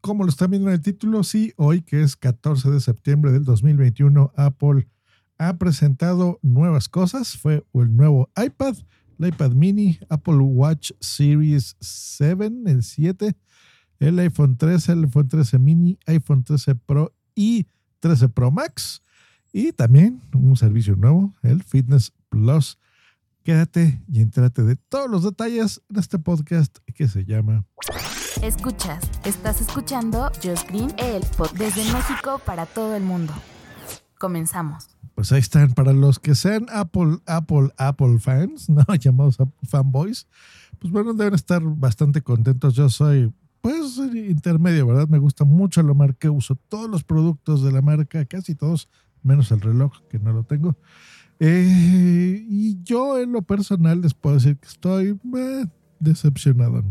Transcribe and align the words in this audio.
Como 0.00 0.24
lo 0.24 0.30
están 0.30 0.50
viendo 0.50 0.68
en 0.68 0.74
el 0.74 0.80
título, 0.80 1.24
sí, 1.24 1.52
hoy 1.56 1.82
que 1.82 2.02
es 2.02 2.16
14 2.16 2.70
de 2.70 2.80
septiembre 2.80 3.32
del 3.32 3.44
2021, 3.44 4.32
Apple 4.34 4.88
ha 5.38 5.56
presentado 5.58 6.38
nuevas 6.42 6.88
cosas. 6.88 7.36
Fue 7.36 7.64
el 7.74 7.96
nuevo 7.96 8.30
iPad, 8.36 8.76
el 9.18 9.28
iPad 9.28 9.52
mini, 9.52 9.98
Apple 10.08 10.36
Watch 10.36 10.92
Series 11.00 11.76
7, 11.80 12.50
el 12.66 12.82
7, 12.82 13.36
el 13.98 14.18
iPhone 14.18 14.56
13, 14.56 14.92
el 14.92 15.04
iPhone 15.04 15.28
13 15.28 15.58
mini, 15.58 15.98
iPhone 16.06 16.44
13 16.44 16.74
Pro 16.76 17.14
y 17.34 17.66
13 18.00 18.30
Pro 18.30 18.50
Max. 18.50 19.02
Y 19.52 19.72
también 19.72 20.20
un 20.32 20.56
servicio 20.56 20.96
nuevo, 20.96 21.34
el 21.42 21.62
Fitness 21.62 22.12
Plus 22.28 22.78
Quédate 23.50 24.00
y 24.06 24.20
entrate 24.20 24.62
de 24.62 24.76
todos 24.76 25.10
los 25.10 25.24
detalles 25.24 25.82
en 25.90 25.98
este 25.98 26.20
podcast 26.20 26.78
que 26.94 27.08
se 27.08 27.24
llama 27.24 27.64
Escuchas, 28.42 29.10
estás 29.24 29.60
escuchando 29.60 30.30
Just 30.40 30.68
Green, 30.68 30.94
el 30.98 31.24
podcast 31.36 31.56
desde 31.56 31.92
México 31.92 32.40
para 32.46 32.66
todo 32.66 32.94
el 32.94 33.02
mundo. 33.02 33.32
Comenzamos. 34.20 34.90
Pues 35.16 35.32
ahí 35.32 35.40
están, 35.40 35.72
para 35.72 35.92
los 35.92 36.20
que 36.20 36.36
sean 36.36 36.66
Apple, 36.72 37.18
Apple, 37.26 37.72
Apple 37.76 38.20
fans, 38.20 38.68
¿no? 38.68 38.84
Llamados 38.94 39.38
fanboys, 39.64 40.28
pues 40.78 40.92
bueno, 40.92 41.12
deben 41.12 41.34
estar 41.34 41.60
bastante 41.60 42.22
contentos. 42.22 42.74
Yo 42.74 42.88
soy, 42.88 43.34
pues, 43.60 43.96
intermedio, 43.96 44.86
¿verdad? 44.86 45.08
Me 45.08 45.18
gusta 45.18 45.44
mucho 45.44 45.82
la 45.82 45.92
marca, 45.92 46.30
uso 46.30 46.54
todos 46.68 46.88
los 46.88 47.02
productos 47.02 47.64
de 47.64 47.72
la 47.72 47.82
marca, 47.82 48.24
casi 48.26 48.54
todos, 48.54 48.88
menos 49.24 49.50
el 49.50 49.60
reloj, 49.60 50.02
que 50.08 50.20
no 50.20 50.32
lo 50.32 50.44
tengo. 50.44 50.76
Eh, 51.40 52.44
y 52.48 52.82
yo 52.82 53.18
en 53.18 53.32
lo 53.32 53.40
personal 53.40 54.02
les 54.02 54.12
puedo 54.12 54.36
decir 54.36 54.58
que 54.58 54.68
estoy 54.68 55.18
eh, 55.36 55.66
decepcionado. 55.98 56.84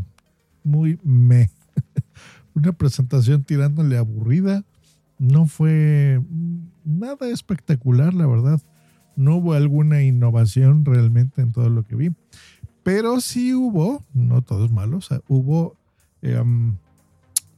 Muy 0.64 1.00
me. 1.04 1.50
Una 2.56 2.74
presentación 2.74 3.44
tirándole 3.44 3.98
aburrida. 3.98 4.66
No 5.20 5.46
fue 5.46 6.22
nada 6.84 7.30
espectacular, 7.30 8.14
la 8.14 8.26
verdad. 8.26 8.62
No 9.16 9.36
hubo 9.36 9.54
alguna 9.54 10.02
innovación 10.02 10.84
realmente 10.84 11.42
en 11.42 11.52
todo 11.52 11.70
lo 11.70 11.84
que 11.84 11.96
vi. 11.96 12.12
Pero 12.84 13.22
sí 13.22 13.54
hubo, 13.54 14.04
no 14.14 14.42
todo 14.42 14.66
es 14.66 14.72
malo, 14.72 15.00
hubo 15.28 15.76
em, 16.22 16.78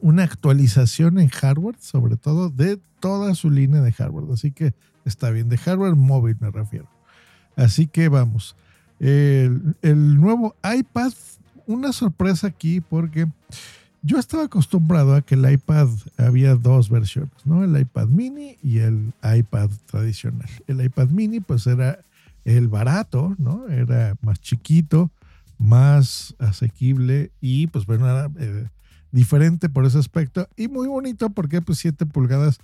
una 0.01 0.23
actualización 0.23 1.19
en 1.19 1.29
hardware, 1.29 1.75
sobre 1.79 2.17
todo 2.17 2.49
de 2.49 2.79
toda 2.99 3.35
su 3.35 3.49
línea 3.49 3.81
de 3.81 3.91
hardware. 3.91 4.25
Así 4.33 4.51
que 4.51 4.73
está 5.05 5.29
bien, 5.29 5.49
de 5.49 5.57
hardware 5.57 5.95
móvil 5.95 6.37
me 6.39 6.51
refiero. 6.51 6.87
Así 7.55 7.87
que 7.87 8.09
vamos. 8.09 8.55
El, 8.99 9.75
nuevo 10.19 10.55
iPad, 10.63 11.11
una 11.65 11.91
sorpresa 11.91 12.47
aquí 12.47 12.81
porque 12.81 13.27
yo 14.03 14.17
estaba 14.17 14.43
acostumbrado 14.43 15.15
a 15.15 15.21
que 15.21 15.35
el 15.35 15.51
iPad 15.51 15.87
había 16.17 16.55
dos 16.55 16.89
versiones, 16.89 17.33
¿no? 17.45 17.63
El 17.63 17.79
iPad 17.79 18.07
mini 18.07 18.57
y 18.61 18.79
el 18.79 19.13
iPad 19.23 19.69
tradicional. 19.89 20.49
El 20.67 20.83
iPad 20.83 21.09
mini 21.09 21.39
pues 21.39 21.65
era 21.67 21.99
el 22.45 22.67
barato, 22.67 23.35
¿no? 23.37 23.67
Era 23.69 24.15
más 24.21 24.39
chiquito, 24.39 25.11
más 25.57 26.35
asequible 26.39 27.31
y 27.41 27.67
pues 27.67 27.85
bueno, 27.85 28.07
era 28.07 28.29
eh, 28.39 28.67
diferente 29.11 29.69
por 29.69 29.85
ese 29.85 29.97
aspecto 29.97 30.47
y 30.55 30.67
muy 30.67 30.87
bonito 30.87 31.29
porque 31.29 31.61
pues 31.61 31.79
7 31.79 32.05
pulgadas 32.05 32.59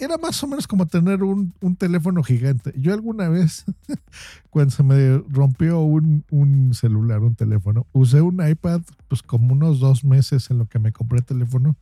era 0.00 0.16
más 0.16 0.42
o 0.42 0.46
menos 0.46 0.66
como 0.66 0.86
tener 0.86 1.22
un, 1.22 1.52
teléfono 1.76 2.22
gigante. 2.22 2.72
Yo 2.76 2.92
alguna 2.94 3.28
vez, 3.28 3.64
cuando 4.50 4.70
se 4.70 4.82
me 4.82 5.18
rompió 5.28 5.80
un, 5.80 6.24
un, 6.30 6.72
celular, 6.74 7.20
un 7.20 7.34
teléfono, 7.34 7.86
usé 7.92 8.20
un 8.20 8.46
iPad 8.46 8.82
pues 9.08 9.22
como 9.22 9.52
unos 9.52 9.80
dos 9.80 10.04
meses 10.04 10.50
en 10.50 10.58
lo 10.58 10.66
que 10.66 10.78
me 10.78 10.92
compré 10.92 11.20
teléfono, 11.20 11.76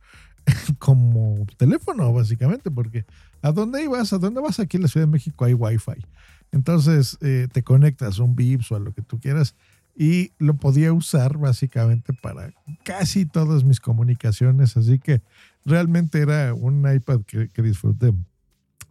como 0.79 1.45
teléfono 1.57 2.11
básicamente, 2.13 2.71
porque 2.71 3.05
¿a 3.41 3.51
dónde 3.51 3.83
ibas? 3.83 4.13
¿A 4.13 4.17
dónde 4.17 4.41
vas? 4.41 4.59
Aquí 4.59 4.77
en 4.77 4.83
la 4.83 4.89
Ciudad 4.89 5.05
de 5.05 5.11
México 5.11 5.45
hay 5.45 5.53
Wi-Fi. 5.53 6.05
Entonces 6.51 7.17
eh, 7.21 7.47
te 7.51 7.63
conectas 7.63 8.19
a 8.19 8.23
un 8.23 8.35
Vips 8.35 8.71
o 8.71 8.75
a 8.75 8.79
lo 8.79 8.93
que 8.93 9.01
tú 9.01 9.19
quieras 9.19 9.55
y 9.99 10.31
lo 10.37 10.53
podía 10.57 10.93
usar 10.93 11.39
básicamente 11.39 12.13
para 12.13 12.53
casi 12.83 13.25
todas 13.25 13.63
mis 13.63 13.79
comunicaciones. 13.79 14.77
Así 14.77 14.99
que 14.99 15.23
realmente 15.65 16.19
era 16.19 16.53
un 16.53 16.87
iPad 16.89 17.21
que, 17.25 17.49
disfruté. 17.63 18.13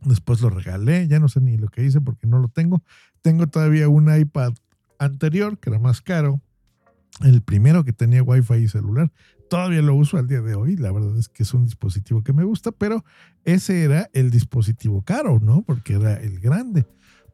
Después 0.03 0.41
lo 0.41 0.51
regalé, 0.51 1.07
ya 1.07 1.21
no 1.21 1.29
sé 1.29 1.41
ni 1.41 1.57
lo 1.57 1.69
que 1.69 1.85
hice 1.85 2.01
porque 2.01 2.27
no 2.27 2.41
lo 2.41 2.49
tengo. 2.49 2.83
Tengo 3.23 3.47
todavía 3.47 3.89
un 3.89 4.13
iPad 4.13 4.53
anterior 4.99 5.59
que 5.59 5.71
era 5.71 5.79
más 5.79 6.01
caro, 6.01 6.41
el 7.23 7.41
primero 7.41 7.85
que 7.85 7.93
tenía 7.93 8.25
Wi-Fi 8.25 8.57
y 8.57 8.69
celular. 8.69 9.13
Todavía 9.49 9.83
lo 9.83 9.95
uso 9.95 10.19
al 10.19 10.27
día 10.27 10.41
de 10.41 10.57
hoy. 10.57 10.77
La 10.77 10.91
verdad 10.91 11.17
es 11.17 11.29
que 11.29 11.45
es 11.45 11.55
un 11.55 11.67
dispositivo 11.67 12.25
que 12.25 12.33
me 12.33 12.43
gusta, 12.43 12.73
pero 12.73 13.05
ese 13.45 13.85
era 13.85 14.11
el 14.13 14.31
dispositivo 14.33 15.03
caro, 15.03 15.39
¿no? 15.39 15.63
Porque 15.63 15.95
era 15.95 16.15
el 16.15 16.41
grande. 16.41 16.85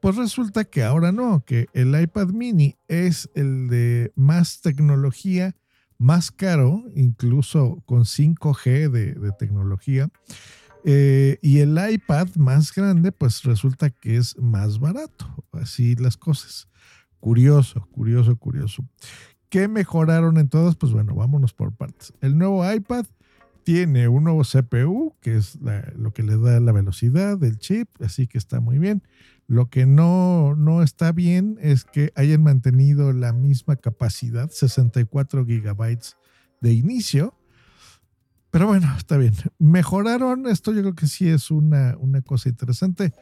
Pues 0.02 0.16
resulta 0.16 0.64
que 0.64 0.82
ahora 0.82 1.12
no, 1.12 1.44
que 1.44 1.68
el 1.74 1.98
iPad 1.98 2.30
mini 2.30 2.76
es 2.88 3.30
el 3.36 3.68
de 3.68 4.12
más 4.16 4.60
tecnología, 4.60 5.54
más 5.96 6.32
caro, 6.32 6.82
incluso 6.96 7.84
con 7.86 8.00
5G 8.00 8.90
de, 8.90 9.32
tecnología. 9.38 10.10
Eh, 10.84 11.38
y 11.40 11.60
el 11.60 11.78
iPad 11.78 12.34
más 12.34 12.74
grande, 12.74 13.12
pues 13.12 13.44
resulta 13.44 13.90
que 13.90 14.16
es 14.16 14.36
más 14.38 14.80
barato. 14.80 15.46
Así 15.52 15.94
las 15.94 16.16
cosas. 16.16 16.66
Curioso, 17.20 17.86
curioso, 17.92 18.34
curioso. 18.34 18.84
¿Qué 19.50 19.68
mejoraron 19.68 20.36
en 20.36 20.48
todas? 20.48 20.74
Pues 20.74 20.90
bueno, 20.90 21.14
vámonos 21.14 21.52
por 21.52 21.76
partes. 21.76 22.12
El 22.20 22.36
nuevo 22.36 22.68
iPad 22.68 23.06
tiene 23.64 24.08
un 24.08 24.24
nuevo 24.24 24.42
CPU, 24.42 25.14
que 25.20 25.36
es 25.36 25.58
lo 25.96 26.12
que 26.12 26.22
le 26.22 26.36
da 26.36 26.60
la 26.60 26.72
velocidad 26.72 27.38
del 27.38 27.58
chip, 27.58 27.88
así 28.00 28.26
que 28.26 28.38
está 28.38 28.60
muy 28.60 28.78
bien. 28.78 29.02
Lo 29.46 29.68
que 29.68 29.86
no, 29.86 30.54
no 30.56 30.82
está 30.82 31.12
bien 31.12 31.58
es 31.60 31.84
que 31.84 32.12
hayan 32.14 32.42
mantenido 32.42 33.12
la 33.12 33.32
misma 33.32 33.76
capacidad, 33.76 34.50
64 34.50 35.44
gigabytes 35.44 36.16
de 36.60 36.72
inicio. 36.72 37.34
Pero 38.50 38.66
bueno, 38.66 38.94
está 38.96 39.16
bien. 39.16 39.34
Mejoraron, 39.58 40.46
esto 40.46 40.72
yo 40.72 40.80
creo 40.80 40.94
que 40.94 41.06
sí 41.06 41.28
es 41.28 41.50
una, 41.50 41.96
una 41.98 42.22
cosa 42.22 42.48
interesante. 42.48 43.12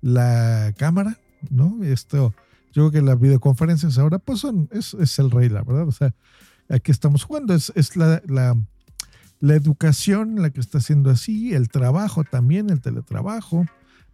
La 0.00 0.74
cámara, 0.76 1.18
¿no? 1.50 1.82
Esto, 1.82 2.34
yo 2.72 2.88
creo 2.88 2.90
que 2.90 3.02
las 3.02 3.18
videoconferencias 3.18 3.98
ahora, 3.98 4.18
pues 4.18 4.40
son, 4.40 4.68
es, 4.72 4.94
es 4.94 5.18
el 5.18 5.30
rey, 5.30 5.48
la 5.48 5.62
verdad. 5.62 5.88
O 5.88 5.92
sea, 5.92 6.14
aquí 6.68 6.90
estamos 6.90 7.24
jugando, 7.24 7.54
es, 7.54 7.72
es 7.74 7.96
la, 7.96 8.22
la, 8.26 8.56
la 9.40 9.54
educación 9.54 10.40
la 10.40 10.50
que 10.50 10.60
está 10.60 10.78
haciendo 10.78 11.10
así, 11.10 11.54
el 11.54 11.68
trabajo 11.68 12.24
también, 12.24 12.70
el 12.70 12.80
teletrabajo. 12.80 13.64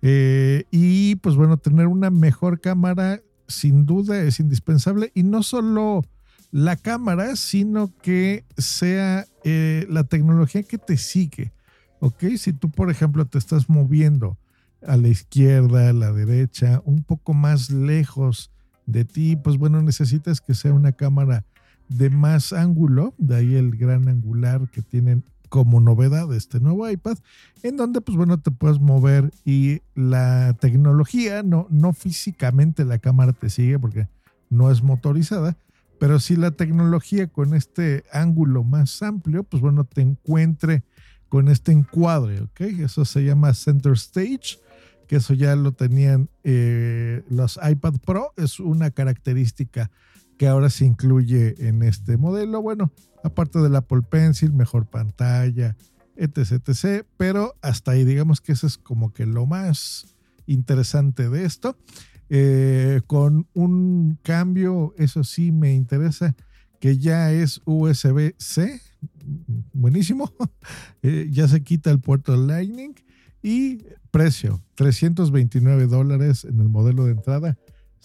Eh, 0.02 0.64
y 0.70 1.16
pues 1.16 1.36
bueno, 1.36 1.56
tener 1.56 1.88
una 1.88 2.10
mejor 2.10 2.60
cámara 2.60 3.20
sin 3.48 3.86
duda 3.86 4.20
es 4.22 4.40
indispensable 4.40 5.10
y 5.14 5.22
no 5.22 5.42
solo 5.42 6.04
la 6.52 6.76
cámara, 6.76 7.36
sino 7.36 7.92
que 8.02 8.44
sea 8.56 9.26
eh, 9.44 9.86
la 9.90 10.04
tecnología 10.04 10.62
que 10.62 10.78
te 10.78 10.96
sigue. 10.96 11.52
¿Ok? 11.98 12.24
Si 12.36 12.52
tú, 12.52 12.70
por 12.70 12.90
ejemplo, 12.90 13.24
te 13.26 13.38
estás 13.38 13.68
moviendo 13.68 14.38
a 14.86 14.96
la 14.96 15.08
izquierda, 15.08 15.88
a 15.88 15.92
la 15.92 16.12
derecha, 16.12 16.82
un 16.84 17.02
poco 17.02 17.34
más 17.34 17.70
lejos 17.70 18.50
de 18.86 19.04
ti, 19.04 19.36
pues 19.36 19.56
bueno, 19.56 19.82
necesitas 19.82 20.40
que 20.40 20.54
sea 20.54 20.72
una 20.72 20.92
cámara 20.92 21.44
de 21.88 22.10
más 22.10 22.52
ángulo, 22.52 23.14
de 23.18 23.36
ahí 23.36 23.54
el 23.54 23.76
gran 23.76 24.08
angular 24.08 24.68
que 24.70 24.82
tienen 24.82 25.24
como 25.48 25.80
novedad 25.80 26.32
este 26.34 26.60
nuevo 26.60 26.88
iPad, 26.88 27.18
en 27.62 27.76
donde 27.76 28.00
pues 28.00 28.16
bueno 28.16 28.38
te 28.40 28.50
puedes 28.50 28.80
mover 28.80 29.30
y 29.44 29.82
la 29.94 30.56
tecnología, 30.60 31.42
no, 31.42 31.66
no 31.70 31.92
físicamente 31.92 32.84
la 32.84 32.98
cámara 32.98 33.32
te 33.32 33.48
sigue 33.48 33.78
porque 33.78 34.08
no 34.50 34.70
es 34.70 34.82
motorizada, 34.82 35.56
pero 35.98 36.20
si 36.20 36.36
la 36.36 36.50
tecnología 36.50 37.26
con 37.28 37.54
este 37.54 38.04
ángulo 38.12 38.64
más 38.64 39.02
amplio, 39.02 39.44
pues 39.44 39.62
bueno, 39.62 39.84
te 39.84 40.02
encuentre 40.02 40.84
con 41.28 41.48
este 41.48 41.72
encuadre, 41.72 42.42
¿ok? 42.42 42.60
Eso 42.60 43.04
se 43.04 43.24
llama 43.24 43.54
Center 43.54 43.92
Stage, 43.92 44.58
que 45.06 45.16
eso 45.16 45.34
ya 45.34 45.56
lo 45.56 45.72
tenían 45.72 46.28
eh, 46.44 47.22
los 47.30 47.58
iPad 47.62 47.94
Pro, 48.04 48.32
es 48.36 48.60
una 48.60 48.90
característica 48.90 49.90
que 50.38 50.48
ahora 50.48 50.70
se 50.70 50.84
incluye 50.84 51.54
en 51.68 51.82
este 51.82 52.16
modelo. 52.16 52.62
Bueno, 52.62 52.92
aparte 53.24 53.58
del 53.58 53.76
Apple 53.76 54.02
Pencil, 54.02 54.52
mejor 54.52 54.86
pantalla, 54.86 55.76
etc, 56.16 56.68
etc. 56.68 57.06
Pero 57.16 57.54
hasta 57.62 57.92
ahí 57.92 58.04
digamos 58.04 58.40
que 58.40 58.52
eso 58.52 58.66
es 58.66 58.78
como 58.78 59.12
que 59.12 59.26
lo 59.26 59.46
más 59.46 60.16
interesante 60.46 61.28
de 61.28 61.44
esto. 61.44 61.76
Eh, 62.28 63.02
con 63.06 63.46
un 63.54 64.18
cambio, 64.22 64.94
eso 64.98 65.22
sí 65.22 65.52
me 65.52 65.74
interesa, 65.74 66.34
que 66.80 66.98
ya 66.98 67.30
es 67.32 67.60
USB-C, 67.64 68.80
buenísimo, 69.72 70.32
eh, 71.02 71.28
ya 71.30 71.46
se 71.46 71.62
quita 71.62 71.90
el 71.92 72.00
puerto 72.00 72.36
Lightning 72.36 72.94
y 73.42 73.84
precio, 74.10 74.60
329 74.74 75.86
dólares 75.86 76.44
en 76.44 76.60
el 76.60 76.68
modelo 76.68 77.04
de 77.04 77.12
entrada. 77.12 77.56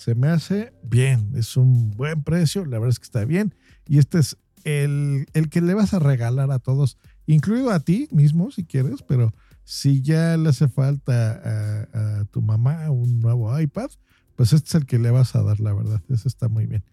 Se 0.02 0.16
me 0.16 0.30
hace 0.30 0.74
bien, 0.82 1.30
es 1.36 1.58
un 1.58 1.92
buen 1.92 2.24
precio, 2.24 2.66
la 2.66 2.80
verdad 2.80 2.90
es 2.90 2.98
que 2.98 3.04
está 3.04 3.24
bien. 3.24 3.54
Y 3.88 4.00
este 4.00 4.18
es 4.18 4.36
el, 4.64 5.28
el 5.34 5.48
que 5.50 5.62
le 5.62 5.76
vas 5.76 5.94
a 5.94 6.00
regalar 6.00 6.50
a 6.50 6.58
todos, 6.58 6.98
incluido 7.28 7.70
a 7.70 7.82
ti 7.82 8.08
mismo 8.12 8.50
si 8.50 8.66
quieres, 8.66 9.04
pero 9.08 9.32
si 9.64 10.02
ya 10.02 10.36
le 10.38 10.50
hace 10.50 10.70
falta 10.70 11.84
a, 11.94 12.26
tu 12.32 12.42
mamá 12.42 12.90
un 12.90 13.20
nuevo 13.20 13.60
iPad, 13.60 13.92
pues 14.36 14.54
este 14.54 14.70
es 14.70 14.74
el 14.74 14.88
que 14.88 14.98
le 14.98 15.12
vas 15.12 15.36
a 15.36 15.44
dar, 15.44 15.60
la 15.60 15.72
verdad. 15.72 16.02
Eso 16.10 16.28
está 16.28 16.50
muy 16.50 16.66
bien. 16.66 16.84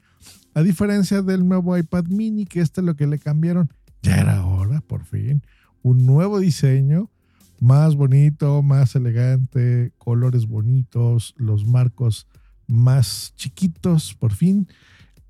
A 0.52 0.60
diferencia 0.60 1.22
del 1.22 1.48
nuevo 1.48 1.78
iPad 1.78 2.04
mini, 2.08 2.44
que 2.44 2.60
este 2.60 2.82
es 2.82 2.84
lo 2.84 2.94
que 2.94 3.06
le 3.06 3.18
cambiaron, 3.18 3.72
ya 4.02 4.18
era 4.18 4.44
hora, 4.44 4.82
por 4.82 5.06
fin. 5.06 5.42
Un 5.80 6.04
nuevo 6.04 6.40
diseño, 6.40 7.10
más 7.58 7.94
bonito, 7.96 8.62
más 8.62 8.94
elegante, 8.96 9.94
colores 9.96 10.46
bonitos, 10.46 11.34
los 11.38 11.66
marcos 11.66 12.26
más 12.68 13.32
chiquitos, 13.36 14.14
por 14.14 14.32
fin. 14.32 14.68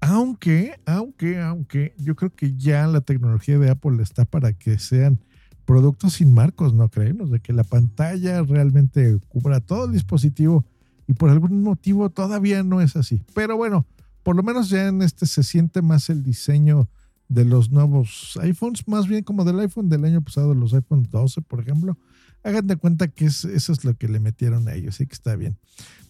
Aunque, 0.01 0.79
aunque, 0.85 1.41
aunque 1.41 1.95
yo 1.99 2.15
creo 2.15 2.35
que 2.35 2.57
ya 2.57 2.87
la 2.87 3.01
tecnología 3.01 3.59
de 3.59 3.71
Apple 3.71 4.03
está 4.03 4.25
para 4.25 4.53
que 4.53 4.79
sean 4.79 5.19
productos 5.65 6.15
sin 6.15 6.33
marcos, 6.33 6.75
¿no 6.75 6.89
creen? 6.89 7.31
de 7.31 7.41
que 7.41 7.53
la 7.53 7.65
pantalla 7.65 8.43
realmente 8.43 9.19
cubra 9.29 9.61
todo 9.61 9.87
el 9.87 9.93
dispositivo 9.93 10.65
y 11.07 11.15
por 11.15 11.31
algún 11.31 11.63
motivo 11.63 12.11
todavía 12.11 12.63
no 12.63 12.81
es 12.81 12.97
así. 12.97 13.23
Pero 13.35 13.57
bueno, 13.57 13.87
por 14.23 14.37
lo 14.37 14.43
menos 14.43 14.69
ya 14.69 14.89
en 14.89 15.03
este 15.03 15.27
se 15.27 15.43
siente 15.43 15.83
más 15.83 16.11
el 16.11 16.23
diseño 16.23 16.89
de 17.29 17.45
los 17.45 17.71
nuevos 17.71 18.39
iPhones, 18.43 18.87
más 18.89 19.07
bien 19.07 19.25
como 19.25 19.45
del 19.45 19.61
iPhone 19.61 19.89
del 19.89 20.05
año 20.05 20.23
pasado, 20.23 20.55
los 20.55 20.73
iPhone 20.75 21.07
12, 21.11 21.43
por 21.43 21.61
ejemplo. 21.61 21.99
Hagan 22.43 22.67
de 22.67 22.77
cuenta 22.77 23.09
que 23.09 23.27
eso 23.27 23.49
es 23.49 23.85
lo 23.85 23.95
que 23.95 24.09
le 24.09 24.21
metieron 24.21 24.69
a 24.69 24.75
ellos, 24.75 24.95
así 24.95 25.07
que 25.07 25.15
está 25.15 25.37
bien. 25.37 25.59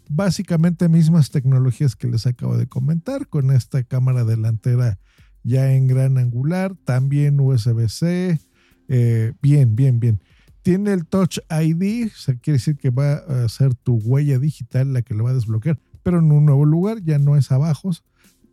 Básicamente 0.08 0.88
mismas 0.88 1.31
tecnologías 1.31 1.96
que 1.96 2.08
les 2.08 2.26
acabo 2.26 2.56
de 2.56 2.66
comentar, 2.66 3.28
con 3.28 3.50
esta 3.50 3.82
cámara 3.82 4.25
delantera 4.25 4.99
ya 5.43 5.72
en 5.75 5.87
gran 5.87 6.19
angular, 6.19 6.75
también 6.84 7.40
USB-C, 7.40 8.40
eh, 8.88 9.32
bien, 9.40 9.76
bien, 9.76 10.00
bien. 10.00 10.22
Tiene 10.62 10.93
el 10.93 11.06
Touch 11.06 11.38
ID, 11.50 12.06
o 12.06 12.16
sea, 12.16 12.34
quiere 12.37 12.58
decir 12.58 12.76
que 12.76 12.90
va 12.90 13.14
a 13.14 13.49
ser 13.49 13.75
tu 13.75 13.96
huella 13.96 14.38
digital 14.38 14.93
la 14.93 15.02
que 15.02 15.14
lo 15.14 15.25
va 15.25 15.31
a 15.31 15.34
desbloquear, 15.34 15.78
pero 16.02 16.19
en 16.19 16.32
un 16.32 16.46
nuevo 16.46 16.64
lugar, 16.64 17.02
ya 17.02 17.19
no 17.19 17.37
es 17.37 17.52
abajo, 17.52 17.90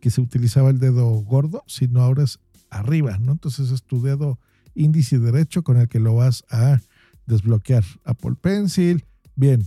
que 0.00 0.10
se 0.10 0.20
utilizaba 0.20 0.70
el 0.70 0.78
dedo 0.78 1.06
gordo, 1.22 1.64
sino 1.66 2.02
ahora 2.02 2.24
es 2.24 2.38
arriba, 2.70 3.18
¿no? 3.18 3.32
Entonces 3.32 3.70
es 3.70 3.82
tu 3.82 4.02
dedo 4.02 4.38
índice 4.74 5.18
derecho 5.18 5.62
con 5.62 5.78
el 5.78 5.88
que 5.88 6.00
lo 6.00 6.14
vas 6.14 6.44
a 6.50 6.80
desbloquear. 7.26 7.84
Apple 8.04 8.34
Pencil, 8.40 9.04
bien, 9.34 9.66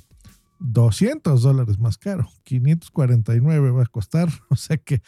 200 0.60 1.42
dólares 1.42 1.80
más 1.80 1.98
caro, 1.98 2.30
549 2.44 3.72
va 3.72 3.84
a 3.84 3.88
costar, 3.88 4.30
o 4.50 4.56
sea 4.56 4.78
que 4.78 5.02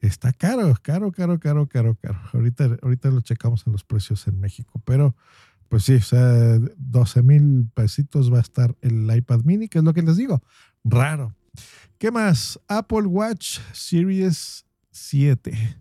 está 0.00 0.32
caro, 0.32 0.74
caro, 0.82 1.12
caro, 1.12 1.38
caro, 1.38 1.68
caro, 1.68 1.96
caro. 1.96 2.20
Ahorita, 2.32 2.76
ahorita 2.82 3.10
lo 3.10 3.20
checamos 3.20 3.66
en 3.66 3.72
los 3.72 3.84
precios 3.84 4.26
en 4.26 4.40
México, 4.40 4.80
pero 4.84 5.14
pues 5.68 5.84
sí, 5.84 5.94
o 5.94 6.02
sea, 6.02 6.58
12 6.76 7.22
mil 7.22 7.70
pesitos 7.72 8.32
va 8.32 8.38
a 8.38 8.42
estar 8.42 8.76
el 8.82 9.10
iPad 9.14 9.40
mini, 9.44 9.68
que 9.68 9.78
es 9.78 9.84
lo 9.84 9.94
que 9.94 10.02
les 10.02 10.16
digo, 10.16 10.42
raro. 10.84 11.34
¿Qué 11.98 12.10
más? 12.10 12.60
Apple 12.68 13.06
Watch 13.06 13.58
Series 13.72 14.66
7. 14.90 15.78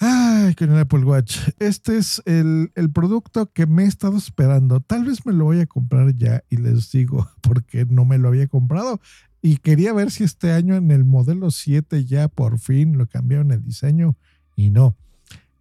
Ay, 0.00 0.54
con 0.54 0.70
el 0.70 0.78
Apple 0.78 1.04
Watch. 1.04 1.38
Este 1.58 1.96
es 1.96 2.22
el, 2.24 2.70
el, 2.76 2.90
producto 2.92 3.50
que 3.52 3.66
me 3.66 3.82
he 3.82 3.86
estado 3.86 4.16
esperando. 4.16 4.80
Tal 4.80 5.04
vez 5.04 5.26
me 5.26 5.32
lo 5.32 5.44
voy 5.44 5.60
a 5.60 5.66
comprar 5.66 6.14
ya 6.16 6.44
y 6.48 6.56
les 6.56 6.92
digo 6.92 7.28
porque 7.40 7.84
no 7.84 8.04
me 8.04 8.18
lo 8.18 8.28
había 8.28 8.46
comprado. 8.46 9.00
Y 9.42 9.56
quería 9.56 9.92
ver 9.92 10.10
si 10.10 10.22
este 10.22 10.52
año 10.52 10.76
en 10.76 10.90
el 10.92 11.04
modelo 11.04 11.50
7 11.50 12.04
ya 12.04 12.28
por 12.28 12.58
fin 12.58 12.96
lo 12.96 13.08
cambiaron 13.08 13.50
el 13.50 13.62
diseño 13.62 14.16
y 14.54 14.70
no. 14.70 14.96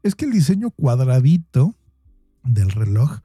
Es 0.04 0.14
que 0.14 0.26
el 0.26 0.32
diseño 0.32 0.70
cuadradito 0.72 1.76
del 2.44 2.70
reloj 2.72 3.20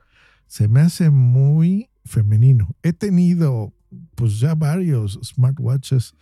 se 0.47 0.69
me 0.69 0.81
hace 0.81 1.11
muy 1.11 1.91
femenino. 2.05 2.75
He 2.82 2.93
tenido 2.94 3.75
pues 4.15 4.41
ya 4.41 4.55
varios 4.55 5.19
smartwatches 5.23 6.15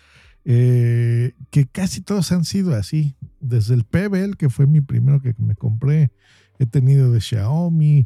eh, 0.44 1.32
que 1.50 1.66
casi 1.66 2.00
todos 2.00 2.32
han 2.32 2.44
sido 2.44 2.74
así. 2.74 3.14
Desde 3.40 3.74
el 3.74 3.84
Pebble, 3.84 4.34
que 4.36 4.50
fue 4.50 4.66
mi 4.66 4.80
primero 4.80 5.20
que 5.20 5.34
me 5.38 5.54
compré, 5.54 6.10
he 6.58 6.66
tenido 6.66 7.10
de 7.10 7.20
Xiaomi, 7.20 8.04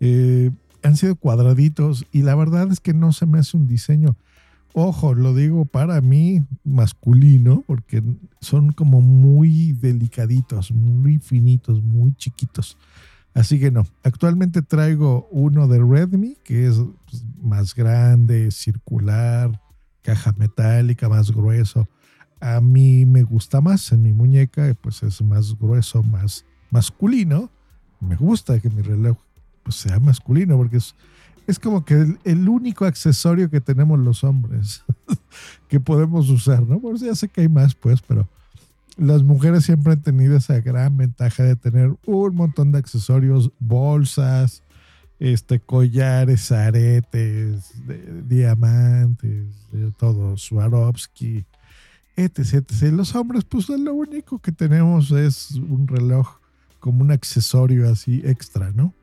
eh, 0.00 0.50
han 0.82 0.96
sido 0.96 1.16
cuadraditos 1.16 2.06
y 2.12 2.22
la 2.22 2.34
verdad 2.34 2.70
es 2.70 2.80
que 2.80 2.94
no 2.94 3.12
se 3.12 3.26
me 3.26 3.38
hace 3.38 3.56
un 3.56 3.66
diseño 3.66 4.16
Ojo, 4.78 5.14
lo 5.14 5.34
digo 5.34 5.64
para 5.64 6.02
mí 6.02 6.44
masculino, 6.62 7.64
porque 7.66 8.02
son 8.42 8.72
como 8.72 9.00
muy 9.00 9.72
delicaditos, 9.72 10.70
muy 10.70 11.16
finitos, 11.16 11.82
muy 11.82 12.14
chiquitos. 12.14 12.76
Así 13.32 13.58
que 13.58 13.70
no, 13.70 13.86
actualmente 14.02 14.60
traigo 14.60 15.28
uno 15.30 15.66
de 15.66 15.78
Redmi, 15.78 16.36
que 16.44 16.66
es 16.66 16.76
pues, 17.08 17.24
más 17.42 17.74
grande, 17.74 18.50
circular, 18.50 19.58
caja 20.06 20.32
metálica, 20.38 21.08
más 21.08 21.32
grueso. 21.32 21.88
A 22.40 22.60
mí 22.60 23.04
me 23.04 23.22
gusta 23.22 23.60
más 23.60 23.90
en 23.92 24.02
mi 24.02 24.12
muñeca, 24.12 24.74
pues 24.80 25.02
es 25.02 25.20
más 25.20 25.58
grueso, 25.58 26.02
más 26.02 26.44
masculino. 26.70 27.50
Me 28.00 28.14
gusta 28.14 28.60
que 28.60 28.70
mi 28.70 28.82
reloj 28.82 29.16
pues, 29.62 29.76
sea 29.76 29.98
masculino 29.98 30.56
porque 30.56 30.76
es 30.76 30.94
es 31.46 31.58
como 31.58 31.84
que 31.84 32.16
el, 32.24 32.48
único 32.48 32.84
accesorio 32.84 33.48
que 33.48 33.60
tenemos 33.60 33.98
los 33.98 34.24
hombres 34.24 34.84
que 35.68 35.78
podemos 35.78 36.28
usar, 36.28 36.62
¿no? 36.62 36.80
Por 36.80 36.96
eso 36.96 37.06
ya 37.06 37.14
sé 37.14 37.28
que 37.28 37.42
hay 37.42 37.48
más, 37.48 37.74
pues, 37.74 38.02
pero 38.02 38.28
las 38.96 39.22
mujeres 39.22 39.64
siempre 39.64 39.92
han 39.92 40.02
tenido 40.02 40.36
esa 40.36 40.60
gran 40.60 40.96
ventaja 40.96 41.44
de 41.44 41.54
tener 41.54 41.94
un 42.06 42.34
montón 42.34 42.72
de 42.72 42.78
accesorios, 42.78 43.52
bolsas, 43.60 44.62
este, 45.18 45.60
collares, 45.60 46.52
aretes, 46.52 47.72
diamantes, 48.28 49.46
todo, 49.98 50.36
Swarovski, 50.36 51.44
etc. 52.16 52.64
Los 52.92 53.14
hombres, 53.14 53.44
pues 53.44 53.68
lo 53.68 53.94
único 53.94 54.38
que 54.38 54.52
tenemos 54.52 55.10
es 55.10 55.52
un 55.52 55.86
reloj 55.86 56.38
como 56.80 57.02
un 57.02 57.10
accesorio 57.10 57.90
así 57.90 58.22
extra, 58.24 58.72
¿no? 58.72 58.94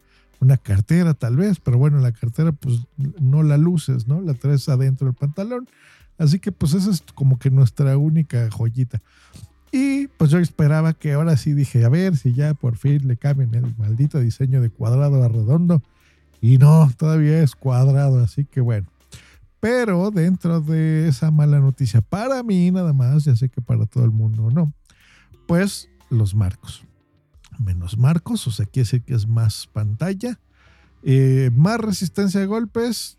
una 0.44 0.58
cartera 0.58 1.14
tal 1.14 1.38
vez, 1.38 1.60
pero 1.60 1.78
bueno, 1.78 2.00
la 2.00 2.12
cartera 2.12 2.52
pues 2.52 2.82
no 2.98 3.44
la 3.44 3.58
luces, 3.58 4.08
¿no? 4.08 4.22
La 4.22 4.34
traes 4.34 4.68
adentro 4.70 5.08
del 5.08 5.16
pantalón. 5.16 5.68
Así 6.18 6.40
que 6.40 6.52
pues 6.52 6.74
esa 6.74 6.92
es 6.92 7.02
como 7.16 7.40
que 7.40 7.50
nuestra 7.50 7.98
única 7.98 8.52
joyita. 8.52 9.02
Y 9.72 10.08
pues 10.08 10.30
yo 10.30 10.38
esperaba 10.38 10.94
que 10.94 11.14
ahora 11.14 11.36
sí 11.38 11.54
dije, 11.54 11.84
a 11.84 11.90
ver 11.90 12.16
si 12.16 12.34
ya 12.34 12.54
por 12.54 12.78
fin 12.78 13.08
le 13.08 13.18
cambian 13.18 13.56
el 13.56 13.74
maldito 13.78 14.20
diseño 14.20 14.62
de 14.62 14.70
cuadrado 14.70 15.24
a 15.24 15.28
redondo. 15.28 15.82
Y 16.44 16.58
no, 16.58 16.92
todavía 16.98 17.42
es 17.42 17.56
cuadrado, 17.56 18.20
así 18.20 18.46
que 18.46 18.62
bueno. 18.62 18.88
Pero 19.60 20.12
dentro 20.12 20.60
de 20.60 21.08
esa 21.08 21.32
mala 21.32 21.60
noticia, 21.60 22.02
para 22.02 22.44
mí 22.44 22.70
nada 22.70 22.92
más, 22.92 23.24
ya 23.24 23.36
sé 23.36 23.48
que 23.48 23.62
para 23.62 23.86
todo 23.86 24.04
el 24.04 24.12
mundo 24.12 24.52
no, 24.52 24.74
pues 25.48 25.90
los 26.10 26.36
marcos 26.36 26.86
menos 27.60 27.98
marcos, 27.98 28.46
o 28.48 28.52
sea, 28.52 28.66
quiere 28.66 28.86
decir 28.86 29.04
que 29.04 29.14
es 29.14 29.28
más 29.28 29.68
pantalla, 29.68 30.40
eh, 31.04 31.50
más 31.56 31.80
resistencia 31.80 32.42
a 32.42 32.46
golpes, 32.46 33.18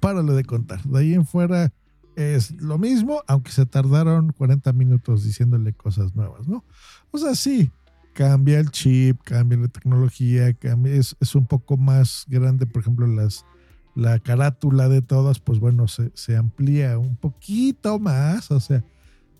párale 0.00 0.32
de 0.32 0.44
contar. 0.44 0.82
De 0.84 0.98
ahí 0.98 1.14
en 1.14 1.26
fuera 1.26 1.72
es 2.14 2.52
lo 2.60 2.78
mismo, 2.78 3.22
aunque 3.26 3.52
se 3.52 3.66
tardaron 3.66 4.32
40 4.32 4.72
minutos 4.72 5.24
diciéndole 5.24 5.72
cosas 5.72 6.14
nuevas, 6.14 6.48
¿no? 6.48 6.64
O 7.10 7.18
sea, 7.18 7.34
sí, 7.34 7.70
cambia 8.16 8.58
el 8.58 8.70
chip, 8.70 9.20
cambia 9.22 9.58
la 9.58 9.68
tecnología, 9.68 10.52
cambia, 10.54 10.94
es, 10.94 11.34
un 11.34 11.46
poco 11.46 11.76
más 11.76 12.24
grande, 12.26 12.66
por 12.66 12.82
ejemplo, 12.82 13.06
las, 13.06 13.44
la 13.94 14.18
carátula 14.18 14.88
de 14.88 15.02
todas, 15.02 15.38
pues 15.38 15.60
bueno, 15.60 15.86
se, 15.86 16.10
se 16.14 16.36
amplía 16.36 16.98
un 16.98 17.16
poquito 17.16 17.98
más, 17.98 18.50
o 18.50 18.58
sea, 18.58 18.84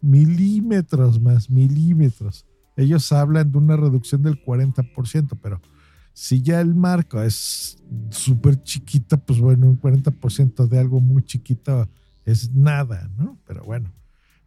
milímetros 0.01 1.21
más, 1.21 1.51
milímetros 1.51 2.47
ellos 2.77 3.11
hablan 3.11 3.51
de 3.51 3.59
una 3.59 3.77
reducción 3.77 4.23
del 4.23 4.43
40%, 4.43 5.39
pero 5.43 5.61
si 6.13 6.43
ya 6.43 6.61
el 6.61 6.75
marco 6.75 7.23
es 7.23 7.83
súper 8.11 8.63
chiquito, 8.63 9.19
pues 9.19 9.41
bueno, 9.41 9.67
un 9.67 9.81
40% 9.81 10.69
de 10.69 10.79
algo 10.79 11.01
muy 11.01 11.23
chiquito 11.23 11.89
es 12.25 12.53
nada, 12.55 13.11
¿no? 13.17 13.39
Pero 13.47 13.65
bueno, 13.65 13.93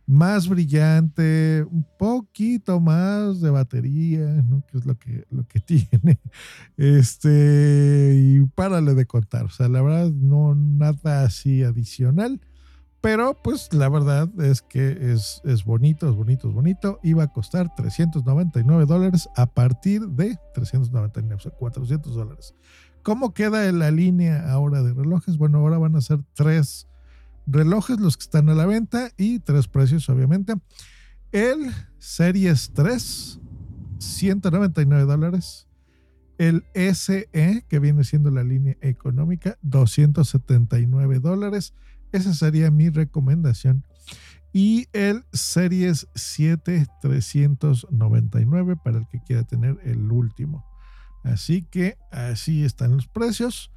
más 0.09 0.49
brillante, 0.49 1.63
un 1.69 1.85
poquito 1.99 2.79
más 2.79 3.41
de 3.41 3.51
batería, 3.51 4.25
¿no? 4.41 4.63
que 4.65 4.79
es 4.79 4.85
lo 4.87 4.97
que, 4.97 5.23
lo 5.29 5.47
que 5.47 5.59
tiene. 5.59 6.19
Este, 6.77 8.15
y 8.17 8.43
párale 8.55 8.95
de 8.95 9.05
contar. 9.05 9.45
O 9.45 9.49
sea, 9.49 9.69
la 9.69 9.83
verdad, 9.83 10.09
no 10.09 10.55
nada 10.55 11.23
así 11.23 11.61
adicional. 11.61 12.41
Pero 13.01 13.37
pues 13.43 13.71
la 13.71 13.87
verdad 13.87 14.27
es 14.41 14.63
que 14.63 15.13
es, 15.13 15.41
es 15.45 15.63
bonito, 15.63 16.09
es 16.09 16.15
bonito, 16.15 16.49
es 16.49 16.55
bonito. 16.55 16.99
Iba 17.03 17.25
a 17.25 17.31
costar 17.31 17.73
399 17.75 18.85
dólares 18.87 19.29
a 19.37 19.45
partir 19.45 20.01
de 20.07 20.37
399, 20.55 21.35
o 21.35 21.39
sea, 21.39 21.51
400 21.51 22.15
dólares. 22.15 22.55
¿Cómo 23.03 23.35
queda 23.35 23.71
la 23.71 23.91
línea 23.91 24.51
ahora 24.51 24.81
de 24.81 24.91
relojes? 24.91 25.37
Bueno, 25.37 25.59
ahora 25.59 25.77
van 25.77 25.95
a 25.95 26.01
ser 26.01 26.19
tres 26.33 26.87
relojes 27.50 28.00
los 28.00 28.18
que 28.18 28.24
están 28.24 28.50
a 28.50 28.53
la 28.53 28.65
venta 28.65 29.12
y 29.18 29.39
tres 29.39 29.68
precios, 29.68 30.08
obviamente. 30.10 30.53
El 31.32 31.72
Series 31.98 32.72
3, 32.74 33.39
199 34.00 35.03
dólares. 35.03 35.68
El 36.38 36.63
SE, 36.94 37.29
que 37.68 37.79
viene 37.79 38.03
siendo 38.03 38.32
la 38.32 38.44
línea 38.44 38.77
económica, 38.82 39.58
279 39.62 41.20
dólares. 41.20 41.74
Esa 42.12 42.34
sería 42.34 42.72
mi 42.72 42.89
recomendación. 42.89 43.84
Y 44.53 44.88
el 44.94 45.25
Series 45.34 46.08
7 46.15 46.88
399 47.01 48.75
para 48.84 49.00
el 49.00 49.08
que 49.08 49.22
quiera 49.22 49.44
tener 49.44 49.79
el 49.84 50.12
último. 50.12 50.65
Así 51.24 51.63
que 51.63 51.98
así 52.12 52.63
están 52.63 52.96
los 52.96 53.08
precios. 53.08 53.72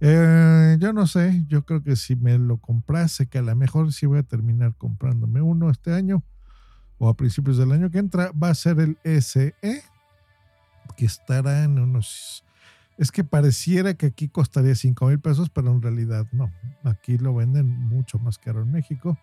Eh, 0.00 0.76
yo 0.80 0.92
no 0.92 1.06
sé, 1.06 1.44
yo 1.46 1.64
creo 1.64 1.82
que 1.82 1.94
si 1.96 2.16
me 2.16 2.38
lo 2.38 2.56
comprase, 2.58 3.26
que 3.26 3.38
a 3.38 3.42
lo 3.42 3.54
mejor 3.54 3.92
sí 3.92 4.06
voy 4.06 4.18
a 4.18 4.22
terminar 4.22 4.74
comprándome 4.76 5.42
uno 5.42 5.70
este 5.70 5.92
año 5.92 6.24
o 6.98 7.08
a 7.08 7.16
principios 7.16 7.58
del 7.58 7.72
año 7.72 7.90
que 7.90 7.98
entra, 7.98 8.32
va 8.32 8.48
a 8.48 8.54
ser 8.54 8.78
el 8.80 8.98
SE, 9.22 9.54
que 10.96 11.06
estará 11.06 11.64
en 11.64 11.78
unos 11.78 12.44
es 13.00 13.10
que 13.10 13.24
pareciera 13.24 13.94
que 13.94 14.04
aquí 14.04 14.28
costaría 14.28 14.74
5 14.74 15.06
mil 15.06 15.18
pesos, 15.18 15.48
pero 15.48 15.72
en 15.72 15.80
realidad 15.80 16.26
no. 16.32 16.52
Aquí 16.82 17.16
lo 17.16 17.34
venden 17.34 17.66
mucho 17.66 18.18
más 18.18 18.36
caro 18.36 18.60
en 18.60 18.70
México. 18.70 19.18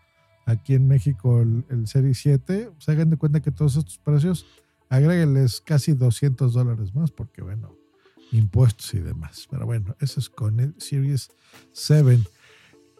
Aquí 0.48 0.74
en 0.74 0.88
México 0.88 1.42
el, 1.42 1.64
el 1.70 1.86
Serie 1.86 2.16
7, 2.16 2.72
se 2.80 2.92
hagan 2.92 3.12
de 3.12 3.18
cuenta 3.18 3.40
que 3.40 3.52
todos 3.52 3.76
estos 3.76 4.00
precios, 4.00 4.48
agréguenles 4.90 5.62
casi 5.62 5.94
200 5.94 6.54
dólares 6.54 6.96
más, 6.96 7.12
porque 7.12 7.44
bueno, 7.44 7.76
impuestos 8.32 8.94
y 8.94 9.00
demás. 9.00 9.48
Pero 9.50 9.66
bueno, 9.66 9.96
eso 10.00 10.20
es 10.20 10.30
con 10.30 10.60
el 10.60 10.76
Series 10.78 11.30
7. 11.74 12.20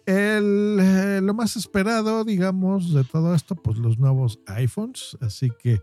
El, 0.06 0.78
eh, 0.80 1.20
lo 1.22 1.34
más 1.34 1.58
esperado, 1.58 2.24
digamos, 2.24 2.94
de 2.94 3.04
todo 3.04 3.36
esto, 3.36 3.56
pues 3.56 3.78
los 3.78 4.00
nuevos 4.00 4.40
iPhones. 4.48 5.18
Así 5.22 5.52
que 5.62 5.82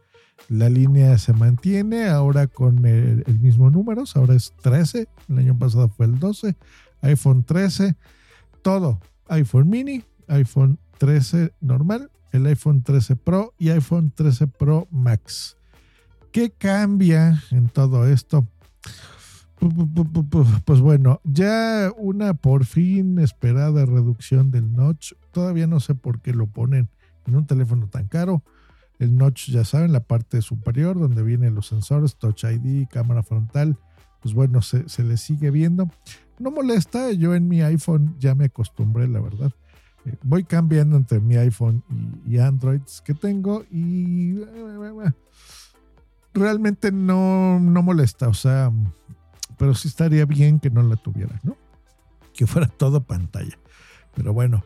la 0.49 0.69
línea 0.69 1.17
se 1.19 1.33
mantiene 1.33 2.09
ahora 2.09 2.47
con 2.47 2.85
el, 2.85 3.25
mismo 3.41 3.71
número, 3.71 4.05
ahora 4.15 4.35
es 4.35 4.53
13, 4.63 5.09
el 5.29 5.39
año 5.39 5.59
pasado 5.59 5.89
fue 5.89 6.07
el 6.07 6.19
12, 6.19 6.57
iPhone 7.03 7.45
13, 7.45 7.97
todo, 8.63 9.01
iPhone 9.29 9.69
mini, 9.69 10.05
iPhone 10.29 10.79
13 10.99 11.53
normal, 11.61 12.11
el 12.33 12.47
iPhone 12.47 12.83
13 12.83 13.17
Pro 13.17 13.55
y 13.59 13.71
iPhone 13.71 14.13
13 14.15 14.49
Pro 14.49 14.87
Max. 14.91 15.57
¿Qué 16.31 16.51
cambia 16.51 17.43
en 17.51 17.69
todo 17.69 18.07
esto? 18.07 18.47
Pues 20.65 20.81
bueno, 20.81 21.21
ya 21.25 21.91
una 21.97 22.35
por 22.35 22.65
fin 22.65 23.19
esperada 23.19 23.87
reducción 23.87 24.51
del 24.51 24.73
notch. 24.73 25.13
Todavía 25.33 25.67
no 25.67 25.81
sé 25.81 25.95
por 25.95 26.21
qué 26.21 26.33
lo 26.33 26.47
ponen 26.47 26.89
en 27.27 27.37
un 27.37 27.47
teléfono 27.47 27.89
tan 27.89 28.09
caro. 28.09 28.43
El 28.99 29.17
notch, 29.17 29.51
ya 29.51 29.65
saben, 29.65 29.93
la 29.93 30.01
parte 30.01 30.41
superior 30.43 30.99
donde 30.99 31.23
vienen 31.23 31.55
los 31.55 31.67
sensores, 31.67 32.17
Touch 32.17 32.45
ID, 32.45 32.87
cámara 32.89 33.23
frontal, 33.23 33.77
pues 34.21 34.35
bueno, 34.35 34.63
se, 34.63 34.85
le 35.03 35.17
sigue 35.17 35.51
viendo. 35.51 35.91
No 36.39 36.51
molesta, 36.51 37.13
yo 37.13 37.35
en 37.35 37.49
mi 37.49 37.63
iPhone 37.63 38.17
ya 38.19 38.35
me 38.35 38.47
acostumbré, 38.47 39.09
la 39.09 39.21
verdad. 39.21 39.53
Eh, 40.07 40.17
voy 40.23 40.45
cambiando 40.45 40.97
entre 40.97 41.21
mi 41.21 41.37
iPhone 41.37 41.83
y, 42.27 42.39
Androids 42.39 43.03
que 43.05 43.15
tengo 43.15 43.65
y 43.71 44.39
realmente 46.33 46.93
no, 46.93 47.59
no 47.61 47.83
molesta, 47.83 48.29
o 48.29 48.35
sea, 48.35 48.73
pero 49.59 49.75
sí 49.75 49.89
estaría 49.89 50.25
bien 50.25 50.61
que 50.61 50.71
no 50.71 50.83
la 50.83 50.97
tuviera, 50.97 51.41
¿no? 51.43 51.57
Que 52.33 52.47
fuera 52.47 52.69
todo 52.69 53.03
pantalla. 53.03 53.59
Pero 54.15 54.33
bueno, 54.33 54.65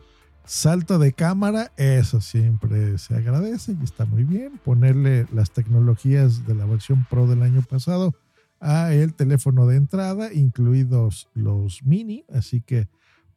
Salto 0.49 0.97
de 0.97 1.13
cámara, 1.13 1.71
eso 1.77 2.21
siempre 2.21 2.97
se 2.97 3.15
agradece 3.15 3.77
y 3.79 3.83
está 3.83 4.05
muy 4.05 4.23
bien. 4.23 4.59
Ponerle 4.65 5.27
las 5.31 5.51
tecnologías 5.51 6.47
de 6.47 6.55
la 6.55 6.65
versión 6.65 7.05
Pro 7.07 7.27
del 7.27 7.43
año 7.43 7.61
pasado 7.61 8.15
a 8.59 8.91
el 8.91 9.13
teléfono 9.13 9.67
de 9.67 9.75
entrada, 9.75 10.33
incluidos 10.33 11.29
los 11.35 11.83
mini, 11.83 12.25
así 12.33 12.61
que 12.61 12.87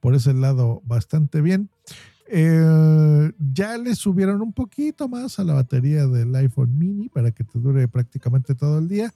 por 0.00 0.14
ese 0.14 0.32
lado 0.32 0.80
bastante 0.86 1.42
bien. 1.42 1.68
Eh, 2.28 3.30
ya 3.52 3.76
le 3.76 3.94
subieron 3.94 4.40
un 4.40 4.54
poquito 4.54 5.06
más 5.06 5.38
a 5.38 5.44
la 5.44 5.52
batería 5.52 6.06
del 6.06 6.34
iPhone 6.34 6.78
mini 6.78 7.10
para 7.10 7.30
que 7.30 7.44
te 7.44 7.58
dure 7.58 7.88
prácticamente 7.88 8.54
todo 8.54 8.78
el 8.78 8.88
día. 8.88 9.12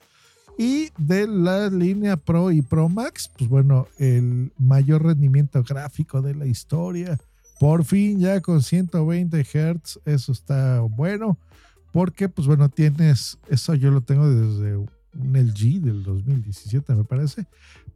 Y 0.58 0.90
de 0.96 1.26
la 1.26 1.68
línea 1.68 2.16
Pro 2.16 2.50
y 2.50 2.62
Pro 2.62 2.88
Max, 2.88 3.30
pues 3.36 3.48
bueno, 3.50 3.88
el 3.98 4.52
mayor 4.58 5.04
rendimiento 5.04 5.62
gráfico 5.62 6.22
de 6.22 6.34
la 6.34 6.46
historia. 6.46 7.18
Por 7.60 7.84
fin 7.84 8.20
ya 8.20 8.40
con 8.40 8.62
120 8.62 9.44
Hz, 9.44 10.00
eso 10.04 10.32
está 10.32 10.80
bueno, 10.80 11.38
porque 11.92 12.28
pues 12.28 12.46
bueno, 12.46 12.68
tienes, 12.68 13.38
eso 13.48 13.74
yo 13.74 13.90
lo 13.90 14.00
tengo 14.00 14.28
desde 14.28 14.76
un 14.76 14.88
LG 15.14 15.80
del 15.80 16.02
2017 16.02 16.94
me 16.94 17.04
parece, 17.04 17.46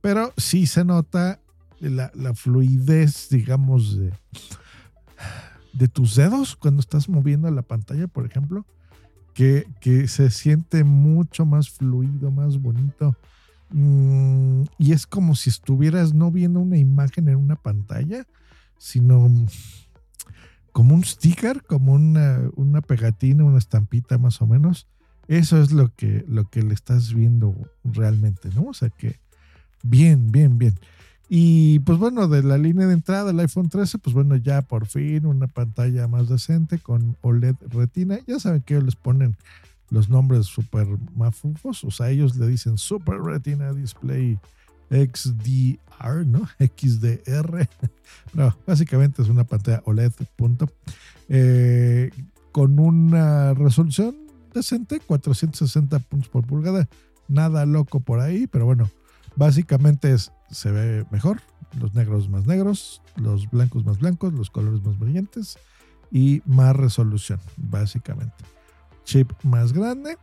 pero 0.00 0.32
sí 0.36 0.66
se 0.66 0.84
nota 0.84 1.38
la, 1.80 2.34
fluidez, 2.34 3.28
digamos, 3.30 3.98
de, 3.98 4.12
de 5.72 5.88
tus 5.88 6.14
dedos 6.14 6.56
cuando 6.56 6.80
estás 6.80 7.08
moviendo 7.08 7.50
la 7.50 7.62
pantalla, 7.62 8.06
por 8.06 8.26
ejemplo, 8.26 8.64
que, 9.34 10.08
se 10.08 10.30
siente 10.30 10.84
mucho 10.84 11.46
más 11.46 11.70
fluido, 11.70 12.30
más 12.30 12.60
bonito. 12.60 13.16
Mm, 13.70 14.62
y 14.78 14.92
es 14.92 15.06
como 15.06 15.36
si 15.36 15.50
estuvieras 15.50 16.12
no 16.12 16.30
viendo 16.30 16.60
una 16.60 16.76
imagen 16.76 17.28
en 17.28 17.36
una 17.36 17.56
pantalla, 17.56 18.26
sino 18.78 19.30
como 20.72 20.94
un 20.94 21.04
sticker, 21.04 21.62
como 21.62 21.92
una, 21.92 22.80
pegatina, 22.86 23.44
una 23.44 23.58
estampita 23.58 24.18
más 24.18 24.40
o 24.42 24.46
menos. 24.46 24.86
Eso 25.28 25.60
es 25.62 25.70
lo 25.70 25.94
que, 25.94 26.24
lo 26.26 26.48
que 26.48 26.62
le 26.62 26.74
estás 26.74 27.14
viendo 27.14 27.54
realmente, 27.84 28.50
¿no? 28.54 28.64
O 28.64 28.74
sea 28.74 28.90
que 28.90 29.20
bien, 29.82 30.32
bien, 30.32 30.58
bien. 30.58 30.74
Y 31.32 31.78
pues 31.78 31.96
bueno, 31.96 32.26
de 32.26 32.42
la 32.42 32.58
línea 32.58 32.88
de 32.88 32.92
entrada 32.92 33.26
del 33.26 33.38
iPhone 33.38 33.68
13, 33.68 33.98
pues 33.98 34.14
bueno, 34.14 34.34
ya 34.34 34.62
por 34.62 34.86
fin 34.86 35.26
una 35.26 35.46
pantalla 35.46 36.08
más 36.08 36.28
decente 36.28 36.80
con 36.80 37.16
OLED 37.20 37.54
Retina. 37.68 38.18
Ya 38.26 38.40
saben 38.40 38.62
que 38.62 38.74
ellos 38.74 38.86
les 38.86 38.96
ponen 38.96 39.36
los 39.90 40.08
nombres 40.08 40.46
super 40.46 40.88
mafufos, 41.14 41.84
o 41.84 41.92
sea, 41.92 42.10
ellos 42.10 42.34
le 42.34 42.48
dicen 42.48 42.78
Super 42.78 43.20
Retina 43.20 43.72
Display 43.72 44.40
XDR, 44.90 46.26
¿no? 46.26 46.48
XDR. 46.58 47.68
No, 48.34 48.56
básicamente 48.66 49.22
es 49.22 49.28
una 49.28 49.44
pantalla 49.44 49.82
OLED, 49.84 50.12
punto. 50.34 50.68
Eh, 51.28 52.10
con 52.50 52.80
una 52.80 53.54
resolución 53.54 54.16
decente, 54.52 54.98
460 54.98 55.96
puntos 56.00 56.28
por 56.28 56.44
pulgada. 56.44 56.88
Nada 57.28 57.66
loco 57.66 58.00
por 58.00 58.18
ahí, 58.18 58.48
pero 58.48 58.66
bueno, 58.66 58.90
básicamente 59.40 60.12
es, 60.12 60.32
se 60.50 60.70
ve 60.70 61.06
mejor. 61.10 61.40
Los 61.80 61.94
negros 61.94 62.28
más 62.28 62.46
negros, 62.46 63.00
los 63.16 63.50
blancos 63.50 63.86
más 63.86 63.98
blancos, 63.98 64.34
los 64.34 64.50
colores 64.50 64.82
más 64.82 64.98
brillantes 64.98 65.58
y 66.10 66.42
más 66.44 66.76
resolución, 66.76 67.40
básicamente. 67.56 68.44
Chip 69.04 69.32
más 69.42 69.72
grande 69.72 70.18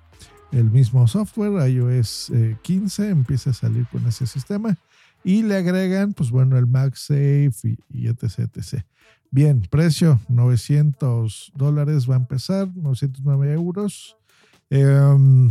el 0.52 0.70
mismo 0.70 1.08
software, 1.08 1.68
iOS 1.70 2.32
15, 2.62 3.04
eh, 3.04 3.10
empieza 3.10 3.50
a 3.50 3.54
salir 3.54 3.88
con 3.88 4.06
ese 4.08 4.28
sistema 4.28 4.78
y 5.24 5.42
le 5.42 5.58
agregan, 5.58 6.14
pues 6.14 6.30
bueno, 6.30 6.58
el 6.58 6.68
MagSafe 6.68 7.52
y, 7.64 7.78
y 7.90 8.08
etc, 8.08 8.40
etc. 8.56 8.86
Bien, 9.32 9.62
precio 9.70 10.22
900 10.30 11.52
dólares 11.56 12.10
va 12.10 12.14
a 12.14 12.20
empezar, 12.20 12.70
909 12.76 13.54
euros. 13.54 14.16
Em, 14.70 15.50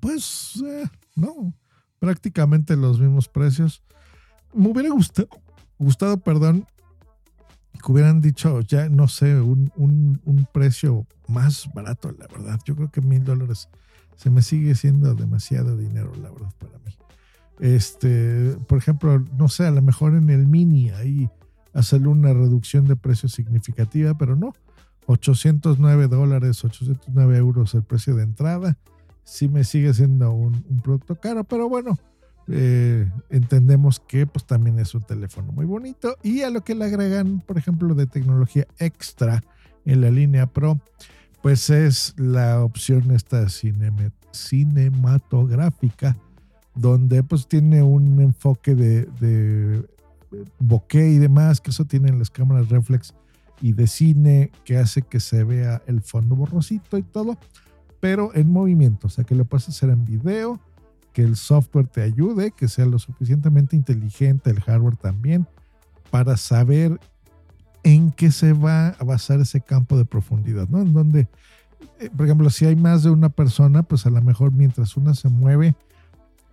pues 0.00 0.62
eh, 0.64 0.86
no, 1.14 1.52
prácticamente 2.04 2.76
los 2.76 3.00
mismos 3.00 3.28
precios. 3.28 3.82
Me 4.52 4.68
hubiera 4.68 4.90
gustado, 4.90 5.28
gustado 5.78 6.18
perdón, 6.18 6.66
que 7.72 7.92
hubieran 7.92 8.20
dicho 8.20 8.60
ya, 8.60 8.90
no 8.90 9.08
sé, 9.08 9.40
un, 9.40 9.72
un, 9.74 10.48
precio 10.52 11.06
más 11.28 11.70
barato, 11.74 12.12
la 12.12 12.26
verdad. 12.26 12.60
Yo 12.66 12.76
creo 12.76 12.90
que 12.90 13.00
mil 13.00 13.24
dólares 13.24 13.70
se 14.16 14.28
me 14.28 14.42
sigue 14.42 14.74
siendo 14.74 15.14
demasiado 15.14 15.78
dinero, 15.78 16.12
la 16.22 16.30
verdad, 16.30 16.52
para 16.58 16.78
mí. 16.80 16.94
Este, 17.58 18.56
por 18.68 18.76
ejemplo, 18.76 19.24
no 19.38 19.48
sé, 19.48 19.66
a 19.66 19.70
lo 19.70 19.80
mejor 19.80 20.14
en 20.14 20.28
el 20.28 20.46
mini 20.46 20.90
ahí 20.90 21.30
hacerle 21.72 22.08
una 22.08 22.34
reducción 22.34 22.84
de 22.84 22.96
precio 22.96 23.30
significativa, 23.30 24.12
pero 24.18 24.36
no. 24.36 24.52
809 25.06 26.08
dólares, 26.08 26.62
809 26.64 27.36
euros 27.38 27.74
el 27.74 27.82
precio 27.82 28.14
de 28.14 28.24
entrada. 28.24 28.76
Sí 29.24 29.48
me 29.48 29.64
sigue 29.64 29.92
siendo 29.94 30.32
un, 30.32 30.52
producto 30.82 31.16
caro, 31.16 31.44
pero 31.44 31.68
bueno, 31.68 31.98
eh, 32.48 33.10
entendemos 33.30 34.00
que 34.00 34.26
pues 34.26 34.46
también 34.46 34.78
es 34.78 34.94
un 34.94 35.02
teléfono 35.02 35.52
muy 35.52 35.66
bonito. 35.66 36.16
Y 36.22 36.42
a 36.42 36.50
lo 36.50 36.62
que 36.62 36.74
le 36.74 36.84
agregan, 36.84 37.40
por 37.40 37.58
ejemplo, 37.58 37.94
de 37.94 38.06
tecnología 38.06 38.66
extra 38.78 39.42
en 39.84 40.00
la 40.00 40.10
línea 40.10 40.46
Pro, 40.46 40.78
pues 41.42 41.68
es 41.70 42.14
la 42.16 42.62
opción 42.62 43.10
esta 43.10 43.46
cinematográfica, 44.32 46.16
donde 46.74 47.22
pues 47.22 47.46
tiene 47.46 47.82
un 47.82 48.20
enfoque 48.20 48.74
de, 48.74 49.06
de 49.20 49.86
bokeh 50.58 51.08
y 51.08 51.18
demás, 51.18 51.60
que 51.60 51.70
eso 51.70 51.84
tienen 51.84 52.18
las 52.18 52.30
cámaras 52.30 52.68
reflex 52.68 53.14
y 53.60 53.72
de 53.72 53.86
cine 53.86 54.50
que 54.64 54.78
hace 54.78 55.02
que 55.02 55.20
se 55.20 55.44
vea 55.44 55.82
el 55.86 56.02
fondo 56.02 56.36
borrosito 56.36 56.98
y 56.98 57.02
todo, 57.02 57.38
pero 58.04 58.34
en 58.34 58.52
movimiento, 58.52 59.06
o 59.06 59.10
sea 59.10 59.24
que 59.24 59.34
lo 59.34 59.46
puedes 59.46 59.66
hacer 59.66 59.88
en 59.88 60.04
video, 60.04 60.60
que 61.14 61.22
el 61.22 61.36
software 61.36 61.86
te 61.86 62.02
ayude, 62.02 62.50
que 62.50 62.68
sea 62.68 62.84
lo 62.84 62.98
suficientemente 62.98 63.76
inteligente, 63.76 64.50
el 64.50 64.60
hardware 64.60 64.96
también, 64.96 65.46
para 66.10 66.36
saber 66.36 67.00
en 67.82 68.10
qué 68.10 68.30
se 68.30 68.52
va 68.52 68.88
a 68.88 69.04
basar 69.04 69.40
ese 69.40 69.62
campo 69.62 69.96
de 69.96 70.04
profundidad, 70.04 70.68
¿no? 70.68 70.82
En 70.82 70.92
donde, 70.92 71.28
eh, 71.98 72.10
por 72.14 72.26
ejemplo, 72.26 72.50
si 72.50 72.66
hay 72.66 72.76
más 72.76 73.04
de 73.04 73.08
una 73.08 73.30
persona, 73.30 73.82
pues 73.82 74.04
a 74.04 74.10
lo 74.10 74.20
mejor 74.20 74.52
mientras 74.52 74.98
una 74.98 75.14
se 75.14 75.30
mueve, 75.30 75.74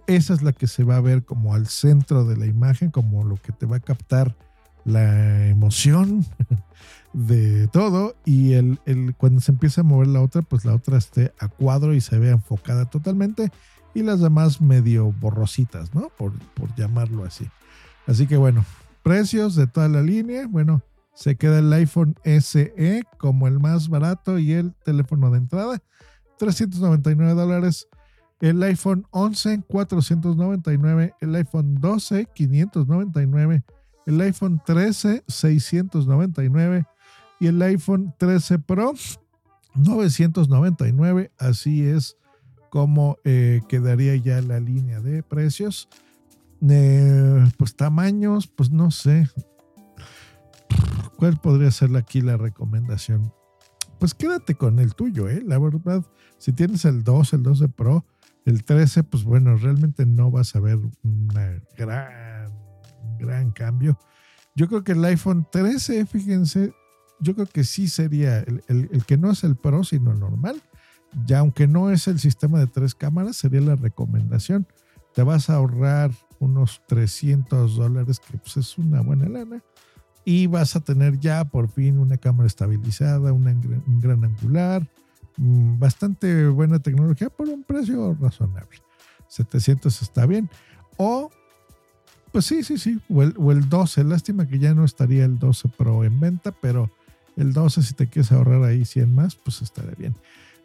esa 0.07 0.33
es 0.33 0.43
la 0.43 0.53
que 0.53 0.67
se 0.67 0.85
va 0.85 0.95
a 0.95 1.01
ver 1.01 1.25
como 1.25 1.53
al 1.53 1.67
centro 1.67 2.23
de 2.23 2.37
la 2.37 2.45
imagen, 2.45 2.91
como 2.91 3.25
lo 3.25 3.35
que 3.35 3.51
te 3.51 3.65
va 3.65 3.75
a 3.75 3.81
captar 3.81 4.37
la 4.85 5.47
emoción 5.47 6.25
de 7.13 7.67
todo 7.67 8.15
y 8.25 8.53
el, 8.53 8.79
el, 8.85 9.15
cuando 9.15 9.41
se 9.41 9.51
empieza 9.51 9.81
a 9.81 9.83
mover 9.83 10.07
la 10.07 10.21
otra, 10.21 10.41
pues 10.41 10.65
la 10.65 10.75
otra 10.75 10.97
esté 10.97 11.33
a 11.39 11.47
cuadro 11.47 11.93
y 11.93 12.01
se 12.01 12.17
vea 12.17 12.31
enfocada 12.31 12.85
totalmente 12.85 13.51
y 13.93 14.03
las 14.03 14.21
demás 14.21 14.61
medio 14.61 15.11
borrositas, 15.11 15.93
¿no? 15.93 16.09
Por, 16.17 16.33
por 16.53 16.73
llamarlo 16.75 17.25
así. 17.25 17.47
Así 18.07 18.27
que 18.27 18.37
bueno, 18.37 18.65
precios 19.03 19.55
de 19.55 19.67
toda 19.67 19.89
la 19.89 20.01
línea, 20.01 20.47
bueno, 20.47 20.81
se 21.13 21.35
queda 21.35 21.59
el 21.59 21.71
iPhone 21.73 22.15
SE 22.23 23.03
como 23.17 23.47
el 23.47 23.59
más 23.59 23.89
barato 23.89 24.39
y 24.39 24.53
el 24.53 24.73
teléfono 24.85 25.29
de 25.29 25.39
entrada, 25.39 25.81
399 26.39 27.33
dólares. 27.33 27.87
El 28.39 28.63
iPhone 28.63 29.05
11, 29.11 29.61
499. 29.67 31.13
El 31.21 31.35
iPhone 31.35 31.75
12, 31.79 32.27
599 32.33 33.63
el 34.05 34.19
iPhone 34.21 34.61
13 34.65 35.23
699 35.27 36.85
y 37.39 37.47
el 37.47 37.61
iPhone 37.61 38.13
13 38.17 38.59
Pro 38.59 38.93
999. 39.75 41.31
Así 41.37 41.83
es 41.83 42.17
como 42.69 43.17
eh, 43.25 43.61
quedaría 43.67 44.15
ya 44.15 44.41
la 44.41 44.59
línea 44.59 45.01
de 45.01 45.23
precios. 45.23 45.89
Eh, 46.67 47.51
pues 47.57 47.75
tamaños, 47.75 48.47
pues 48.47 48.71
no 48.71 48.91
sé. 48.91 49.29
¿Cuál 51.17 51.37
podría 51.39 51.71
ser 51.71 51.95
aquí 51.95 52.21
la 52.21 52.37
recomendación? 52.37 53.33
Pues 53.99 54.13
quédate 54.13 54.55
con 54.55 54.79
el 54.79 54.95
tuyo, 54.95 55.29
¿eh? 55.29 55.43
La 55.45 55.59
verdad, 55.59 56.03
si 56.37 56.53
tienes 56.53 56.85
el 56.85 57.03
2, 57.03 57.33
el 57.33 57.43
12 57.43 57.69
Pro, 57.69 58.05
el 58.45 58.63
13, 58.63 59.03
pues 59.03 59.23
bueno, 59.23 59.55
realmente 59.57 60.05
no 60.05 60.31
vas 60.31 60.55
a 60.55 60.59
ver 60.59 60.79
una 61.03 61.61
gran 61.77 62.30
gran 63.25 63.51
cambio. 63.51 63.97
Yo 64.55 64.67
creo 64.67 64.83
que 64.83 64.91
el 64.91 65.03
iPhone 65.05 65.47
13, 65.49 66.05
fíjense, 66.05 66.73
yo 67.19 67.35
creo 67.35 67.47
que 67.47 67.63
sí 67.63 67.87
sería 67.87 68.39
el, 68.39 69.03
que 69.05 69.17
no 69.17 69.31
es 69.31 69.43
el 69.43 69.55
Pro, 69.55 69.83
sino 69.83 70.11
el 70.11 70.19
normal. 70.19 70.61
Ya 71.25 71.39
aunque 71.39 71.67
no 71.67 71.91
es 71.91 72.07
el 72.07 72.19
sistema 72.19 72.59
de 72.59 72.67
tres 72.67 72.95
cámaras, 72.95 73.37
sería 73.37 73.61
la 73.61 73.75
recomendación. 73.75 74.67
Te 75.13 75.23
vas 75.23 75.49
a 75.49 75.55
ahorrar 75.55 76.11
unos 76.39 76.81
300 76.87 77.75
dólares, 77.75 78.19
que 78.19 78.37
pues 78.37 78.57
es 78.57 78.77
una 78.77 79.01
buena 79.01 79.29
lana. 79.29 79.61
Y 80.23 80.47
vas 80.47 80.75
a 80.75 80.79
tener 80.79 81.19
ya 81.19 81.45
por 81.45 81.69
fin 81.69 81.99
una 81.99 82.17
cámara 82.17 82.47
estabilizada, 82.47 83.33
una, 83.33 83.51
un 83.51 83.99
gran 83.99 84.23
angular, 84.23 84.87
mm, 85.37 85.79
bastante 85.79 86.47
buena 86.47 86.79
tecnología 86.79 87.29
por 87.29 87.49
un 87.49 87.63
precio 87.63 88.15
razonable. 88.19 88.79
700 89.27 90.01
está 90.01 90.25
bien. 90.25 90.49
O 90.97 91.29
pues 92.31 92.45
sí, 92.45 92.63
sí, 92.63 92.77
sí. 92.77 92.99
O 93.09 93.51
el, 93.51 93.69
12. 93.69 94.03
Lástima 94.03 94.47
que 94.47 94.59
ya 94.59 94.73
no 94.73 94.85
estaría 94.85 95.25
el 95.25 95.39
12 95.39 95.69
Pro 95.69 96.03
en 96.03 96.19
venta, 96.19 96.51
pero 96.51 96.89
el 97.35 97.53
12, 97.53 97.83
si 97.83 97.93
te 97.93 98.07
quieres 98.07 98.31
ahorrar 98.31 98.63
ahí 98.63 98.85
100 98.85 99.13
más, 99.13 99.35
pues 99.35 99.61
estaría 99.61 99.93
bien. 99.97 100.15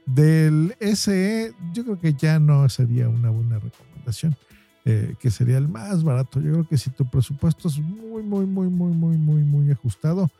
Del 0.06 0.76
SE, 0.94 1.52
yo 1.72 1.84
creo 1.84 1.98
que 1.98 2.14
ya 2.14 2.38
no 2.38 2.68
sería 2.68 3.08
una 3.08 3.30
buena 3.30 3.58
recomendación, 3.58 4.36
eh, 4.84 5.14
que 5.18 5.30
sería 5.30 5.58
el 5.58 5.68
más 5.68 6.04
barato. 6.04 6.40
Yo 6.40 6.52
creo 6.52 6.68
que 6.68 6.78
si 6.78 6.90
tu 6.90 7.08
presupuesto 7.10 7.68
es 7.68 7.78
muy, 7.78 8.22
muy, 8.22 8.46
muy, 8.46 8.68
muy, 8.68 8.92
muy, 8.92 9.16
muy, 9.16 9.42
muy 9.42 9.70
ajustado, 9.72 10.30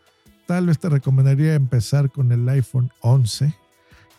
tal 0.47 0.67
vez 0.67 0.79
te 0.79 0.89
recomendaría 0.89 1.55
empezar 1.55 2.11
con 2.13 2.31
el 2.31 2.49
iPhone 2.49 2.91
11 3.01 3.53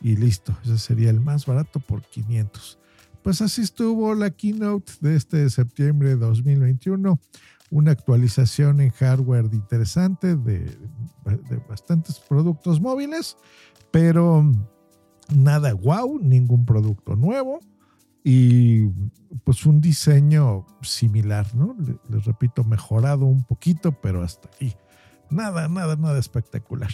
y 0.02 0.18
listo. 0.18 0.58
Ese 0.64 0.78
sería 0.78 1.10
el 1.10 1.22
más 1.22 1.46
barato 1.46 1.80
por 1.80 2.02
500. 2.02 2.78
Pues 3.28 3.42
así 3.42 3.62
estuvo 3.62 4.16
la 4.16 4.30
keynote 4.30 4.94
de 5.02 5.18
este 5.18 5.50
septiembre 5.50 6.12
de 6.12 6.16
2021. 6.16 7.20
Una 7.72 7.92
actualización 7.92 8.80
en 8.80 8.90
hardware 8.92 9.50
interesante 9.52 10.38
de, 10.38 10.78
bastantes 11.68 12.22
productos 12.22 12.80
móviles, 12.80 13.36
pero 13.92 14.50
nada 15.36 15.74
wow, 15.74 16.20
ningún 16.22 16.66
producto 16.66 17.18
nuevo 17.18 17.60
y 18.24 18.86
pues 19.44 19.66
un 19.66 19.82
diseño 19.82 20.66
similar, 20.82 21.54
¿no? 21.54 21.76
Les, 22.10 22.24
repito, 22.24 22.64
mejorado 22.64 23.26
un 23.26 23.44
poquito, 23.44 23.92
pero 23.92 24.24
hasta 24.24 24.50
ahí. 24.62 24.74
Nada, 25.30 25.68
nada, 25.68 25.98
nada 25.98 26.18
espectacular. 26.18 26.92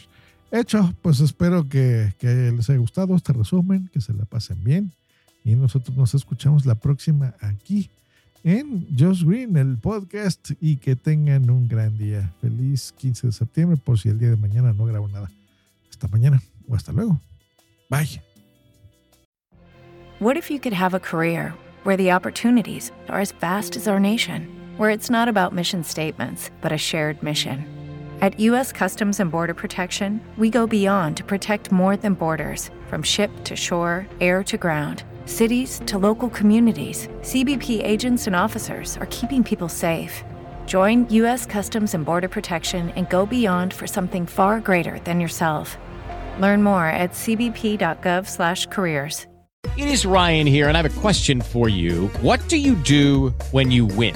Hecho, 0.50 0.96
pues 1.04 1.20
espero 1.20 1.70
que, 1.70 2.16
que 2.18 2.52
les 2.52 2.72
haya 2.72 2.80
gustado 2.80 3.16
este 3.16 3.34
resumen, 3.34 3.88
que 3.94 4.02
se 4.02 4.14
la 4.14 4.26
pasen 4.26 4.64
bien 4.64 4.96
y 5.44 5.56
nosotros 5.56 5.96
nos 5.98 6.14
escuchamos 6.14 6.66
la 6.66 6.76
próxima 6.76 7.34
aquí 7.42 7.90
en 8.44 8.88
Josh 8.98 9.24
Green, 9.24 9.56
el 9.56 9.78
podcast, 9.78 10.52
y 10.60 10.78
que 10.78 10.96
tengan 10.96 11.50
un 11.50 11.68
gran 11.68 11.98
día. 11.98 12.34
Feliz 12.42 12.94
15 12.98 13.28
de 13.28 13.34
septiembre, 13.34 13.78
por 13.78 13.98
si 13.98 14.10
el 14.10 14.20
día 14.20 14.30
de 14.30 14.36
mañana 14.36 14.74
no 14.74 14.86
grabo 14.86 15.08
nada. 15.08 15.32
Hasta 15.90 16.08
mañana 16.08 16.42
o 16.68 16.76
hasta 16.76 16.92
luego. 16.92 17.20
Bye. 17.90 18.22
What 20.20 20.38
if 20.38 20.50
you 20.50 20.60
could 20.60 20.74
have 20.74 20.94
a 20.94 21.00
career 21.00 21.54
where 21.84 21.98
the 21.98 22.12
opportunities 22.12 22.92
are 23.10 23.20
as 23.20 23.32
vast 23.32 23.76
as 23.76 23.88
our 23.88 24.00
nation, 24.00 24.48
where 24.78 24.90
it's 24.90 25.10
not 25.10 25.28
about 25.28 25.54
mission 25.54 25.84
statements, 25.84 26.50
but 26.62 26.72
a 26.72 26.78
shared 26.78 27.22
mission? 27.24 27.66
At 28.22 28.40
U.S. 28.40 28.72
Customs 28.72 29.20
and 29.20 29.32
Border 29.32 29.54
Protection, 29.54 30.22
we 30.38 30.50
go 30.50 30.66
beyond 30.66 31.18
to 31.18 31.24
protect 31.24 31.72
more 31.72 31.98
than 31.98 32.14
borders 32.14 32.70
from 32.88 33.04
ship 33.04 33.32
to 33.44 33.56
shore, 33.56 34.08
air 34.22 34.44
to 34.44 34.58
ground 34.58 35.04
cities 35.26 35.82
to 35.88 35.98
local 35.98 36.30
communities, 36.30 37.10
CBP 37.22 37.84
agents 37.84 38.28
and 38.28 38.36
officers 38.36 38.96
are 38.98 39.08
keeping 39.08 39.44
people 39.44 39.68
safe. 39.68 40.24
Join 40.66 41.06
U.S. 41.10 41.46
Customs 41.46 41.94
and 41.94 42.06
Border 42.06 42.30
Protection 42.30 42.92
and 42.92 43.10
go 43.10 43.26
beyond 43.26 43.74
for 43.74 43.88
something 43.88 44.26
far 44.26 44.62
greater 44.62 45.00
than 45.00 45.20
yourself. 45.20 45.78
Learn 46.40 46.64
more 46.64 46.86
at 46.86 47.12
cbp.gov/careers. 47.12 49.26
It 49.76 49.88
is 49.88 50.06
Ryan 50.06 50.46
here, 50.46 50.68
and 50.68 50.78
I 50.78 50.84
have 50.84 50.98
a 50.98 51.02
question 51.02 51.42
for 51.42 51.68
you. 51.68 52.08
What 52.22 52.48
do 52.48 52.58
you 52.58 52.76
do 52.76 53.30
when 53.50 53.72
you 53.72 53.88
win? 53.88 54.16